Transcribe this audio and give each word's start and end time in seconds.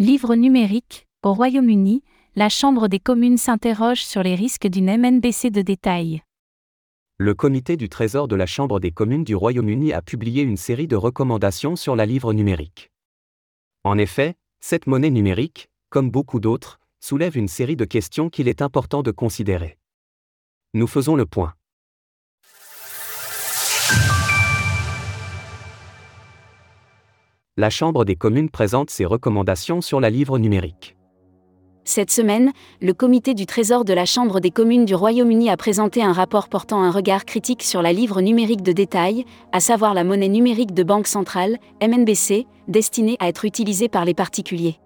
Livre 0.00 0.36
numérique, 0.36 1.08
au 1.24 1.34
Royaume-Uni, 1.34 2.04
la 2.36 2.48
Chambre 2.48 2.86
des 2.86 3.00
communes 3.00 3.36
s'interroge 3.36 4.04
sur 4.04 4.22
les 4.22 4.36
risques 4.36 4.68
d'une 4.68 4.96
MNBC 4.96 5.50
de 5.50 5.60
détail. 5.60 6.22
Le 7.16 7.34
comité 7.34 7.76
du 7.76 7.88
Trésor 7.88 8.28
de 8.28 8.36
la 8.36 8.46
Chambre 8.46 8.78
des 8.78 8.92
communes 8.92 9.24
du 9.24 9.34
Royaume-Uni 9.34 9.92
a 9.92 10.00
publié 10.00 10.44
une 10.44 10.56
série 10.56 10.86
de 10.86 10.94
recommandations 10.94 11.74
sur 11.74 11.96
la 11.96 12.06
livre 12.06 12.32
numérique. 12.32 12.92
En 13.82 13.98
effet, 13.98 14.36
cette 14.60 14.86
monnaie 14.86 15.10
numérique, 15.10 15.68
comme 15.90 16.12
beaucoup 16.12 16.38
d'autres, 16.38 16.78
soulève 17.00 17.36
une 17.36 17.48
série 17.48 17.74
de 17.74 17.84
questions 17.84 18.30
qu'il 18.30 18.46
est 18.46 18.62
important 18.62 19.02
de 19.02 19.10
considérer. 19.10 19.78
Nous 20.74 20.86
faisons 20.86 21.16
le 21.16 21.26
point. 21.26 21.54
La 27.60 27.70
Chambre 27.70 28.04
des 28.04 28.14
communes 28.14 28.50
présente 28.50 28.88
ses 28.88 29.04
recommandations 29.04 29.80
sur 29.80 29.98
la 29.98 30.10
livre 30.10 30.38
numérique. 30.38 30.94
Cette 31.82 32.12
semaine, 32.12 32.52
le 32.80 32.94
comité 32.94 33.34
du 33.34 33.46
Trésor 33.46 33.84
de 33.84 33.92
la 33.92 34.04
Chambre 34.06 34.38
des 34.38 34.52
communes 34.52 34.84
du 34.84 34.94
Royaume-Uni 34.94 35.50
a 35.50 35.56
présenté 35.56 36.00
un 36.00 36.12
rapport 36.12 36.48
portant 36.48 36.80
un 36.80 36.92
regard 36.92 37.24
critique 37.24 37.64
sur 37.64 37.82
la 37.82 37.92
livre 37.92 38.20
numérique 38.20 38.62
de 38.62 38.70
détail, 38.70 39.24
à 39.50 39.58
savoir 39.58 39.92
la 39.92 40.04
monnaie 40.04 40.28
numérique 40.28 40.72
de 40.72 40.84
banque 40.84 41.08
centrale, 41.08 41.56
MNBC, 41.82 42.46
destinée 42.68 43.16
à 43.18 43.26
être 43.26 43.44
utilisée 43.44 43.88
par 43.88 44.04
les 44.04 44.14
particuliers. 44.14 44.78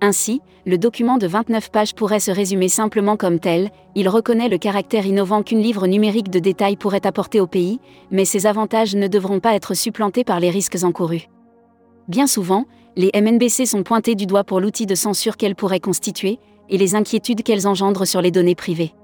Ainsi, 0.00 0.40
le 0.64 0.78
document 0.78 1.18
de 1.18 1.26
29 1.26 1.70
pages 1.70 1.94
pourrait 1.94 2.20
se 2.20 2.30
résumer 2.30 2.70
simplement 2.70 3.18
comme 3.18 3.38
tel, 3.38 3.68
il 3.94 4.08
reconnaît 4.08 4.48
le 4.48 4.56
caractère 4.56 5.04
innovant 5.04 5.42
qu'une 5.42 5.60
livre 5.60 5.86
numérique 5.86 6.30
de 6.30 6.38
détail 6.38 6.76
pourrait 6.76 7.06
apporter 7.06 7.38
au 7.38 7.46
pays, 7.46 7.80
mais 8.10 8.24
ces 8.24 8.46
avantages 8.46 8.94
ne 8.94 9.08
devront 9.08 9.40
pas 9.40 9.54
être 9.54 9.74
supplantés 9.74 10.24
par 10.24 10.40
les 10.40 10.48
risques 10.48 10.82
encourus. 10.84 11.28
Bien 12.08 12.26
souvent, 12.26 12.64
les 12.96 13.10
MNBC 13.14 13.66
sont 13.66 13.82
pointés 13.82 14.14
du 14.14 14.26
doigt 14.26 14.44
pour 14.44 14.60
l'outil 14.60 14.86
de 14.86 14.94
censure 14.94 15.36
qu'elles 15.36 15.54
pourraient 15.54 15.80
constituer, 15.80 16.38
et 16.68 16.78
les 16.78 16.94
inquiétudes 16.94 17.42
qu'elles 17.42 17.66
engendrent 17.66 18.06
sur 18.06 18.22
les 18.22 18.30
données 18.30 18.54
privées. 18.54 18.94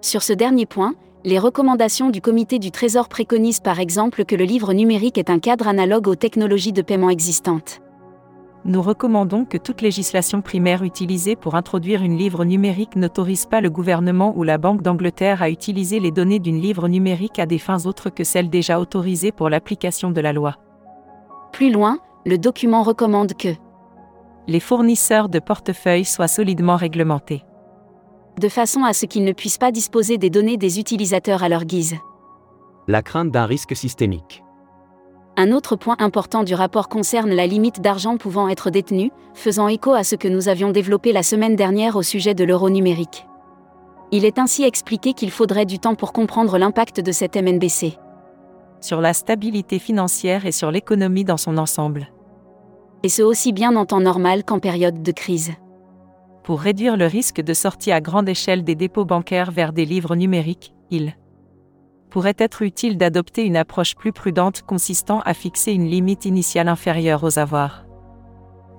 Sur 0.00 0.22
ce 0.22 0.32
dernier 0.32 0.66
point, 0.66 0.94
les 1.24 1.38
recommandations 1.38 2.10
du 2.10 2.20
Comité 2.20 2.58
du 2.58 2.70
Trésor 2.70 3.08
préconisent 3.08 3.60
par 3.60 3.80
exemple 3.80 4.24
que 4.24 4.36
le 4.36 4.44
livre 4.44 4.72
numérique 4.72 5.18
est 5.18 5.30
un 5.30 5.38
cadre 5.38 5.68
analogue 5.68 6.08
aux 6.08 6.14
technologies 6.14 6.72
de 6.72 6.82
paiement 6.82 7.10
existantes 7.10 7.80
nous 8.66 8.80
recommandons 8.80 9.44
que 9.44 9.58
toute 9.58 9.82
législation 9.82 10.40
primaire 10.40 10.84
utilisée 10.84 11.36
pour 11.36 11.54
introduire 11.54 12.02
une 12.02 12.16
livre 12.16 12.44
numérique 12.44 12.96
n'autorise 12.96 13.44
pas 13.44 13.60
le 13.60 13.68
gouvernement 13.68 14.32
ou 14.36 14.42
la 14.42 14.56
Banque 14.56 14.80
d'Angleterre 14.80 15.42
à 15.42 15.50
utiliser 15.50 16.00
les 16.00 16.10
données 16.10 16.38
d'une 16.38 16.60
livre 16.60 16.88
numérique 16.88 17.38
à 17.38 17.46
des 17.46 17.58
fins 17.58 17.84
autres 17.84 18.08
que 18.08 18.24
celles 18.24 18.48
déjà 18.48 18.80
autorisées 18.80 19.32
pour 19.32 19.50
l'application 19.50 20.10
de 20.10 20.20
la 20.20 20.32
loi. 20.32 20.56
Plus 21.52 21.70
loin, 21.70 21.98
le 22.26 22.38
document 22.38 22.82
recommande 22.82 23.34
que 23.34 23.54
les 24.46 24.60
fournisseurs 24.60 25.28
de 25.28 25.38
portefeuilles 25.38 26.04
soient 26.04 26.28
solidement 26.28 26.76
réglementés. 26.76 27.44
De 28.38 28.48
façon 28.48 28.84
à 28.84 28.92
ce 28.92 29.06
qu'ils 29.06 29.24
ne 29.24 29.32
puissent 29.32 29.58
pas 29.58 29.72
disposer 29.72 30.18
des 30.18 30.30
données 30.30 30.56
des 30.56 30.78
utilisateurs 30.78 31.42
à 31.42 31.48
leur 31.48 31.64
guise. 31.64 31.96
La 32.88 33.00
crainte 33.00 33.30
d'un 33.30 33.46
risque 33.46 33.74
systémique. 33.74 34.42
Un 35.36 35.50
autre 35.52 35.76
point 35.76 35.96
important 35.98 36.44
du 36.44 36.54
rapport 36.54 36.88
concerne 36.88 37.30
la 37.30 37.46
limite 37.46 37.80
d'argent 37.80 38.16
pouvant 38.16 38.48
être 38.48 38.70
détenu, 38.70 39.10
faisant 39.34 39.68
écho 39.68 39.92
à 39.92 40.04
ce 40.04 40.14
que 40.14 40.28
nous 40.28 40.48
avions 40.48 40.70
développé 40.70 41.12
la 41.12 41.22
semaine 41.22 41.56
dernière 41.56 41.96
au 41.96 42.02
sujet 42.02 42.34
de 42.34 42.44
l'euro 42.44 42.70
numérique. 42.70 43.26
Il 44.12 44.24
est 44.24 44.38
ainsi 44.38 44.62
expliqué 44.62 45.12
qu'il 45.12 45.30
faudrait 45.30 45.66
du 45.66 45.78
temps 45.78 45.96
pour 45.96 46.12
comprendre 46.12 46.58
l'impact 46.58 47.00
de 47.00 47.10
cette 47.10 47.36
MNBC. 47.36 47.98
Sur 48.80 49.00
la 49.00 49.12
stabilité 49.12 49.78
financière 49.78 50.46
et 50.46 50.52
sur 50.52 50.70
l'économie 50.70 51.24
dans 51.24 51.38
son 51.38 51.56
ensemble. 51.56 52.13
Et 53.04 53.08
ce 53.08 53.22
aussi 53.22 53.52
bien 53.52 53.76
en 53.76 53.86
temps 53.86 54.00
normal 54.00 54.42
qu'en 54.42 54.58
période 54.58 55.02
de 55.02 55.12
crise. 55.12 55.52
Pour 56.42 56.60
réduire 56.60 56.96
le 56.96 57.06
risque 57.06 57.40
de 57.40 57.54
sortie 57.54 57.92
à 57.92 58.00
grande 58.00 58.28
échelle 58.28 58.64
des 58.64 58.74
dépôts 58.74 59.04
bancaires 59.04 59.52
vers 59.52 59.72
des 59.72 59.84
livres 59.84 60.16
numériques, 60.16 60.74
il 60.90 61.14
pourrait 62.10 62.34
être 62.38 62.62
utile 62.62 62.96
d'adopter 62.96 63.44
une 63.44 63.56
approche 63.56 63.94
plus 63.94 64.12
prudente 64.12 64.62
consistant 64.62 65.20
à 65.20 65.34
fixer 65.34 65.72
une 65.72 65.86
limite 65.86 66.24
initiale 66.24 66.68
inférieure 66.68 67.22
aux 67.22 67.38
avoirs 67.38 67.84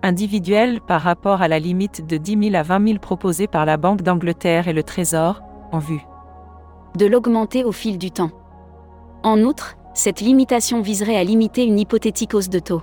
individuels 0.04 0.82
par 0.82 1.02
rapport 1.02 1.42
à 1.42 1.48
la 1.48 1.58
limite 1.58 2.06
de 2.06 2.18
10 2.18 2.50
000 2.52 2.56
à 2.56 2.62
20 2.62 2.88
000 2.88 3.00
proposée 3.00 3.48
par 3.48 3.66
la 3.66 3.78
Banque 3.78 4.04
d'Angleterre 4.04 4.68
et 4.68 4.74
le 4.74 4.84
Trésor, 4.84 5.42
en 5.72 5.80
vue 5.80 6.06
de 6.96 7.06
l'augmenter 7.06 7.64
au 7.64 7.72
fil 7.72 7.98
du 7.98 8.12
temps. 8.12 8.32
En 9.24 9.42
outre, 9.42 9.76
cette 9.94 10.22
limitation 10.22 10.82
viserait 10.82 11.18
à 11.18 11.24
limiter 11.24 11.66
une 11.66 11.80
hypothétique 11.80 12.34
hausse 12.34 12.50
de 12.50 12.60
taux. 12.60 12.82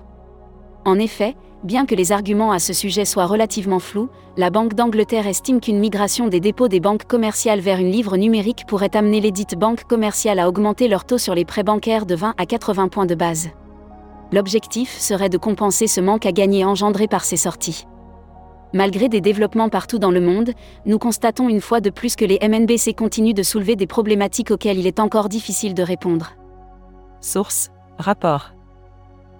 En 0.84 0.98
effet, 0.98 1.36
Bien 1.62 1.86
que 1.86 1.94
les 1.94 2.10
arguments 2.10 2.50
à 2.50 2.58
ce 2.58 2.72
sujet 2.72 3.04
soient 3.04 3.26
relativement 3.26 3.78
flous, 3.78 4.08
la 4.36 4.50
Banque 4.50 4.74
d'Angleterre 4.74 5.28
estime 5.28 5.60
qu'une 5.60 5.78
migration 5.78 6.26
des 6.26 6.40
dépôts 6.40 6.66
des 6.66 6.80
banques 6.80 7.04
commerciales 7.04 7.60
vers 7.60 7.78
une 7.78 7.92
livre 7.92 8.16
numérique 8.16 8.64
pourrait 8.66 8.96
amener 8.96 9.20
les 9.20 9.30
dites 9.30 9.56
banques 9.56 9.84
commerciales 9.84 10.40
à 10.40 10.48
augmenter 10.48 10.88
leur 10.88 11.04
taux 11.04 11.18
sur 11.18 11.36
les 11.36 11.44
prêts 11.44 11.62
bancaires 11.62 12.04
de 12.04 12.16
20 12.16 12.34
à 12.36 12.46
80 12.46 12.88
points 12.88 13.06
de 13.06 13.14
base. 13.14 13.50
L'objectif 14.32 14.98
serait 14.98 15.28
de 15.28 15.38
compenser 15.38 15.86
ce 15.86 16.00
manque 16.00 16.26
à 16.26 16.32
gagner 16.32 16.64
engendré 16.64 17.06
par 17.06 17.22
ces 17.22 17.36
sorties. 17.36 17.86
Malgré 18.72 19.08
des 19.08 19.20
développements 19.20 19.68
partout 19.68 20.00
dans 20.00 20.10
le 20.10 20.20
monde, 20.20 20.50
nous 20.84 20.98
constatons 20.98 21.48
une 21.48 21.60
fois 21.60 21.80
de 21.80 21.90
plus 21.90 22.16
que 22.16 22.24
les 22.24 22.40
MNBC 22.42 22.94
continuent 22.94 23.34
de 23.34 23.44
soulever 23.44 23.76
des 23.76 23.86
problématiques 23.86 24.50
auxquelles 24.50 24.78
il 24.78 24.88
est 24.88 24.98
encore 24.98 25.28
difficile 25.28 25.74
de 25.74 25.82
répondre. 25.84 26.32
Source 27.20 27.70
Rapport 27.98 28.52